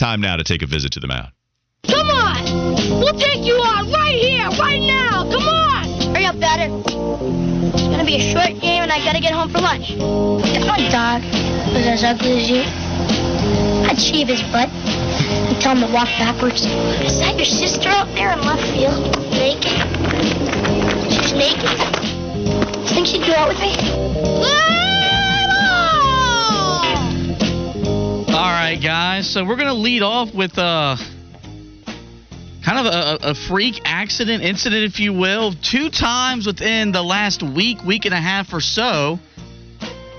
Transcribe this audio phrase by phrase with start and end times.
[0.00, 1.28] Time now to take a visit to the mound.
[1.86, 2.42] Come on!
[3.00, 5.28] We'll take you on right here, right now!
[5.30, 6.14] Come on!
[6.14, 6.72] Hurry up, batter.
[6.72, 9.90] It's gonna be a short game and I gotta get home for lunch.
[10.56, 11.20] If my dog
[11.74, 12.62] was as ugly as you,
[13.90, 16.64] I'd shave his butt and tell him to walk backwards.
[16.64, 19.04] Is that your sister out there in left field?
[19.36, 19.68] Naked?
[21.12, 21.76] She's naked?
[22.88, 23.76] Think she'd go out with me?
[24.48, 24.89] Ah!
[28.32, 29.28] All right, guys.
[29.28, 30.96] So we're gonna lead off with uh,
[32.64, 35.52] kind of a, a freak accident incident, if you will.
[35.52, 39.18] Two times within the last week, week and a half or so,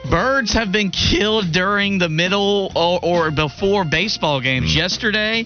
[0.09, 4.75] birds have been killed during the middle or, or before baseball games.
[4.75, 5.45] Yesterday,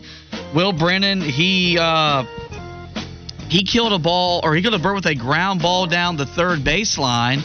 [0.56, 2.24] Will Brennan he uh,
[3.48, 6.26] he killed a ball or he killed a bird with a ground ball down the
[6.26, 7.44] third baseline.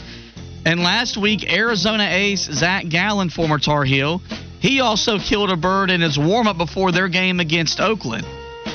[0.65, 4.19] And last week, Arizona ace Zach Gallen, former Tar Heel,
[4.61, 8.25] he also killed a bird in his warm up before their game against Oakland.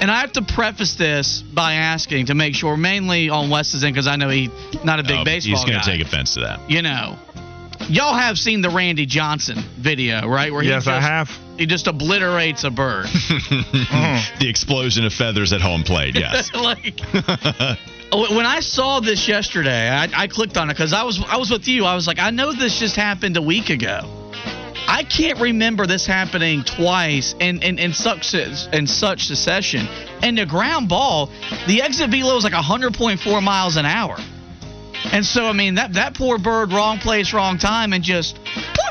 [0.01, 3.95] And I have to preface this by asking to make sure, mainly on Wes's end,
[3.95, 4.51] because I know he's
[4.85, 6.69] not a big Oh, baseball He's going to take offense to that.
[6.69, 7.17] You know,
[7.89, 10.53] y'all have seen the Randy Johnson video, right?
[10.53, 11.31] Where he Yes, I just- have.
[11.57, 13.07] He just obliterates a bird.
[13.31, 16.53] the explosion of feathers at home plate, yes.
[16.53, 17.01] like
[18.13, 21.39] oh, when I saw this yesterday, I, I clicked on it because I was I
[21.39, 21.87] was with you.
[21.87, 24.26] I was like, I know this just happened a week ago.
[24.89, 29.89] I can't remember this happening twice in, in, in such in such succession.
[30.23, 31.31] And the ground ball,
[31.67, 34.17] the exit velo was like 100.4 miles an hour.
[35.13, 38.39] And so I mean that that poor bird, wrong place, wrong time, and just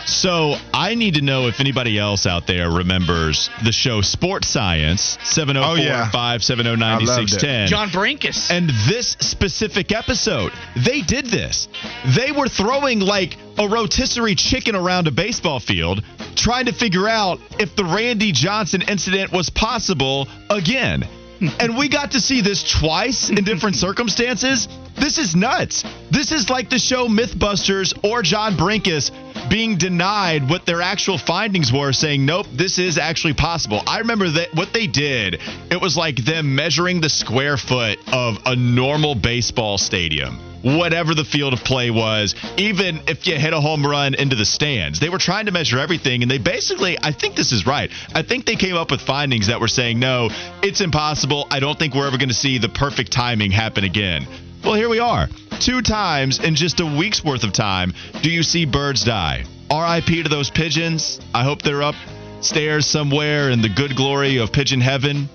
[0.05, 5.17] So I need to know if anybody else out there remembers the show Sports Science,
[5.23, 6.09] 704 Oh, yeah.
[6.11, 7.67] 570 9610.
[7.67, 8.51] John Brenkus.
[8.51, 11.67] And this specific episode, they did this.
[12.15, 16.03] They were throwing like a rotisserie chicken around a baseball field,
[16.35, 21.03] trying to figure out if the Randy Johnson incident was possible again.
[21.59, 24.67] and we got to see this twice in different circumstances.
[24.95, 25.83] This is nuts.
[26.09, 29.11] This is like the show Mythbusters or John Brenkus
[29.49, 33.81] being denied what their actual findings were, saying, nope, this is actually possible.
[33.87, 38.37] I remember that what they did, it was like them measuring the square foot of
[38.45, 40.39] a normal baseball stadium.
[40.63, 44.45] Whatever the field of play was, even if you hit a home run into the
[44.45, 46.23] stands, they were trying to measure everything.
[46.23, 47.91] And they basically, I think this is right.
[48.15, 50.29] I think they came up with findings that were saying, no,
[50.63, 51.45] it's impossible.
[51.51, 54.25] I don't think we're ever going to see the perfect timing happen again.
[54.63, 55.27] Well, here we are.
[55.59, 59.45] Two times in just a week's worth of time do you see birds die.
[59.71, 61.19] RIP to those pigeons.
[61.33, 65.29] I hope they're upstairs somewhere in the good glory of pigeon heaven,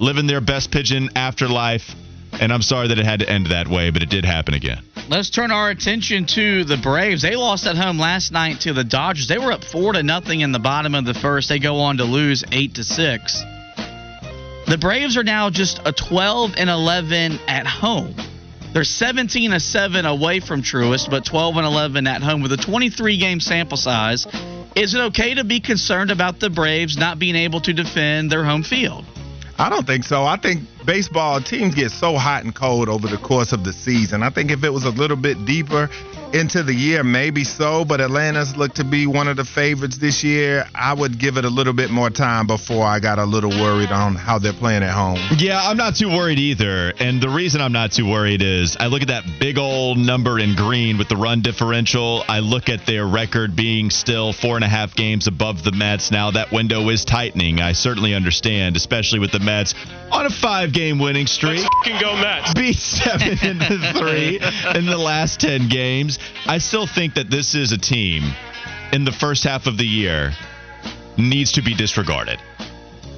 [0.00, 1.94] living their best pigeon afterlife.
[2.32, 4.82] And I'm sorry that it had to end that way, but it did happen again.
[5.08, 7.22] Let's turn our attention to the Braves.
[7.22, 9.28] They lost at home last night to the Dodgers.
[9.28, 11.48] They were up four to nothing in the bottom of the first.
[11.48, 13.42] They go on to lose eight to six.
[14.66, 18.14] The Braves are now just a 12 and 11 at home.
[18.72, 22.56] They're 17 and 7 away from Truist, but 12 and 11 at home with a
[22.56, 24.26] 23 game sample size.
[24.76, 28.44] Is it okay to be concerned about the Braves not being able to defend their
[28.44, 29.04] home field?
[29.58, 30.22] I don't think so.
[30.22, 34.22] I think baseball teams get so hot and cold over the course of the season.
[34.22, 35.90] I think if it was a little bit deeper
[36.32, 40.24] into the year, maybe so, but Atlanta's looked to be one of the favorites this
[40.24, 40.64] year.
[40.74, 43.90] I would give it a little bit more time before I got a little worried
[43.90, 45.18] on how they're playing at home.
[45.36, 46.94] Yeah, I'm not too worried either.
[46.98, 50.38] And the reason I'm not too worried is I look at that big old number
[50.38, 52.24] in green with the run differential.
[52.28, 56.10] I look at their record being still four and a half games above the Mets.
[56.10, 57.60] Now that window is tightening.
[57.60, 59.74] I certainly understand, especially with the Mets
[60.10, 61.66] on a five game winning streak.
[61.82, 62.54] Can go Mets.
[62.54, 64.38] Be seven and three
[64.76, 66.20] in the last ten games.
[66.46, 68.22] I still think that this is a team
[68.92, 70.32] in the first half of the year
[71.16, 72.38] needs to be disregarded.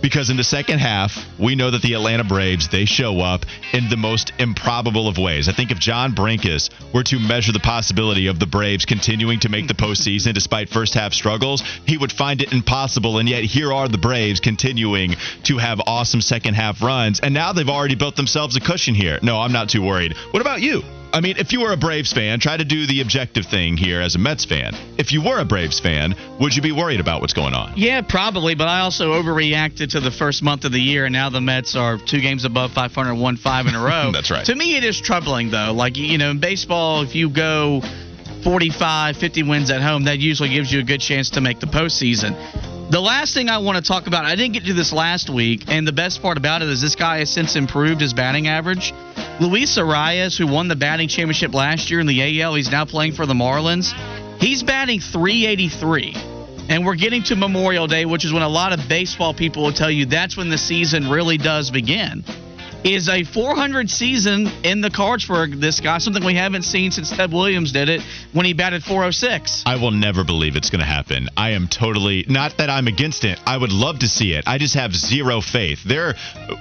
[0.03, 3.89] Because in the second half, we know that the Atlanta Braves, they show up in
[3.89, 5.49] the most improbable of ways.
[5.49, 9.49] I think if John Brenkus were to measure the possibility of the Braves continuing to
[9.49, 13.19] make the postseason despite first half struggles, he would find it impossible.
[13.19, 17.21] And yet here are the Braves continuing to have awesome second half runs.
[17.21, 19.19] And now they've already built themselves a cushion here.
[19.23, 20.17] No, I'm not too worried.
[20.31, 20.83] What about you?
[21.13, 24.01] I mean, if you were a Braves fan, try to do the objective thing here
[24.01, 24.75] as a Mets fan.
[24.97, 27.73] If you were a Braves fan, would you be worried about what's going on?
[27.77, 31.29] Yeah, probably, but I also overreacted to the first month of the year, and now
[31.31, 34.11] the Mets are two games above 500, won five in a row.
[34.13, 34.45] That's right.
[34.47, 35.73] To me, it is troubling, though.
[35.73, 37.83] Like, you know, in baseball, if you go
[38.45, 41.67] 45, 50 wins at home, that usually gives you a good chance to make the
[41.67, 42.37] postseason.
[42.91, 45.65] The last thing I want to talk about, I didn't get to this last week,
[45.69, 48.93] and the best part about it is this guy has since improved his batting average.
[49.41, 53.13] Luis Arraez, who won the batting championship last year in the AL, he's now playing
[53.13, 53.95] for the Marlins.
[54.39, 56.13] He's batting 383.
[56.69, 59.73] And we're getting to Memorial Day, which is when a lot of baseball people will
[59.73, 62.23] tell you that's when the season really does begin.
[62.83, 67.11] Is a 400 season in the cards for this guy, something we haven't seen since
[67.11, 68.01] Ted Williams did it
[68.33, 69.65] when he batted 406.
[69.67, 71.29] I will never believe it's going to happen.
[71.37, 73.39] I am totally not that I'm against it.
[73.47, 74.45] I would love to see it.
[74.47, 75.85] I just have zero faith.
[75.85, 76.15] There,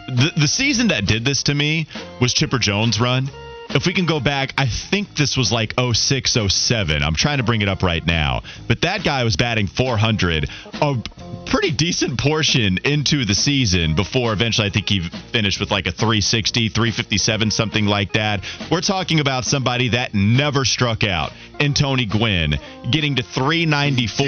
[0.08, 1.88] the, the season that did this to me
[2.20, 3.30] was Chipper Jones' run.
[3.72, 7.04] If we can go back, I think this was like 06, 07.
[7.04, 8.42] I'm trying to bring it up right now.
[8.68, 10.50] But that guy was batting 400,
[10.82, 10.96] a
[11.46, 15.02] pretty decent portion into the season before eventually I think he
[15.32, 18.44] finished with like a 360, 357, something like that.
[18.72, 22.56] We're talking about somebody that never struck out in Tony Gwynn,
[22.90, 24.26] getting to 394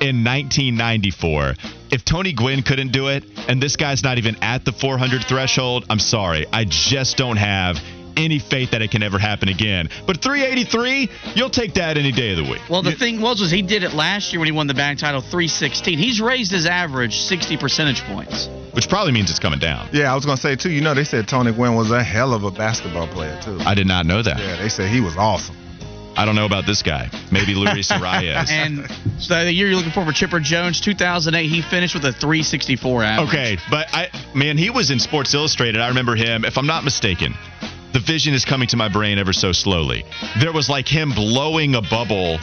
[0.00, 1.54] in 1994.
[1.90, 5.86] If Tony Gwynn couldn't do it, and this guy's not even at the 400 threshold,
[5.88, 6.46] I'm sorry.
[6.52, 7.78] I just don't have
[8.16, 9.88] any faith that it can ever happen again.
[10.06, 12.62] But 383, you'll take that any day of the week.
[12.68, 14.98] Well, the thing was, was he did it last year when he won the batting
[14.98, 15.98] title, 316.
[15.98, 18.48] He's raised his average 60 percentage points.
[18.72, 19.88] Which probably means it's coming down.
[19.92, 20.70] Yeah, I was gonna say too.
[20.70, 23.58] You know, they said Tony Gwynn was a hell of a basketball player too.
[23.60, 24.38] I did not know that.
[24.38, 25.56] Yeah, they said he was awesome.
[26.16, 27.10] I don't know about this guy.
[27.30, 28.50] Maybe Luis Arraez.
[28.50, 28.88] and
[29.18, 33.02] so the year you're looking for for Chipper Jones, 2008, he finished with a 364
[33.02, 33.28] average.
[33.28, 35.80] Okay, but I man, he was in Sports Illustrated.
[35.80, 37.34] I remember him, if I'm not mistaken.
[37.94, 40.04] The vision is coming to my brain ever so slowly.
[40.40, 42.40] There was like him blowing a bubble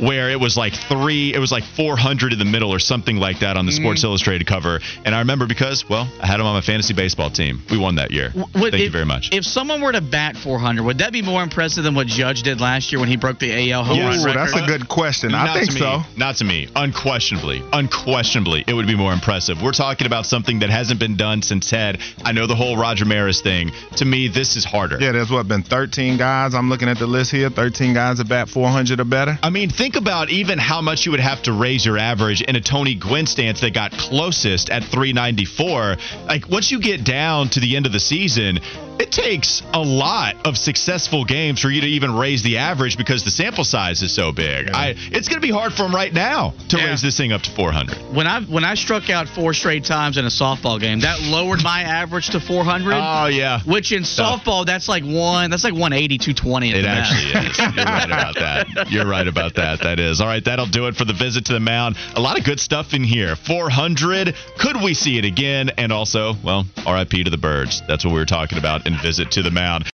[0.00, 3.40] where it was like three, it was like 400 in the middle or something like
[3.40, 4.06] that on the Sports Mm-hmm.
[4.08, 4.80] Illustrated cover.
[5.04, 7.62] And I remember because, well, I had him on my fantasy baseball team.
[7.70, 8.30] We won that year.
[8.34, 9.30] Would- Thank if, you very much.
[9.32, 12.60] If someone were to bat 400, would that be more impressive than what Judge did
[12.60, 14.18] last year when he broke the AL home Yes.
[14.24, 14.52] run Ooh, record?
[14.54, 15.34] that's a good question.
[15.34, 15.80] I Not think to me.
[15.80, 16.00] so.
[16.16, 16.68] Not to me.
[16.76, 17.62] Unquestionably.
[17.72, 19.62] Unquestionably, it would be more impressive.
[19.62, 22.00] We're talking about something that hasn't been done since Ted.
[22.24, 23.70] I know the whole Roger Maris thing.
[23.96, 24.98] To me, this is harder.
[25.00, 26.54] Yeah, there's what been 13 guys.
[26.54, 27.48] I'm looking at the list here.
[27.50, 29.38] 13 guys that bat 400 or better.
[29.42, 32.56] I mean, think about even how much you would have to raise your average in
[32.56, 35.96] a Tony Gwynn stance that got closest at 394.
[36.26, 38.58] Like, once you get down to the end of the season,
[38.98, 43.24] it takes a lot of successful games for you to even raise the average because
[43.24, 44.70] the sample size is so big.
[44.70, 46.86] I, it's going to be hard for him right now to Yeah.
[46.90, 47.96] raise this thing up to 400.
[48.14, 51.62] when I when I struck out four straight times in a softball game, that lowered
[51.62, 52.94] my average to 400.
[52.94, 53.60] Oh, yeah.
[53.64, 55.50] which in softball, that's like one.
[55.50, 56.70] That's like 180, 220.
[56.72, 57.58] It actually is.
[57.58, 58.90] You're right about that.
[58.90, 59.80] You're right about that.
[59.80, 60.20] That is.
[60.20, 61.96] All right, that'll do it for the visit to the mound.
[62.14, 63.36] A lot of good stuff in here.
[63.36, 64.34] 400.
[64.58, 65.70] Could we see it again?
[65.76, 67.82] And also, well, RIP to the birds.
[67.88, 69.84] That's what we were talking about in visit to the mound.